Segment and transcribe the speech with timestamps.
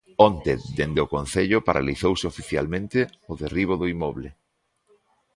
[0.27, 2.99] Onte dende o Concello paralizouse oficialmente
[3.31, 4.29] o derribo do inmoble.